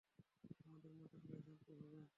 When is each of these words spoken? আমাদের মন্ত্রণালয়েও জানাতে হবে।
আমাদের 0.61 0.91
মন্ত্রণালয়েও 0.93 1.41
জানাতে 1.41 1.71
হবে। 1.75 2.01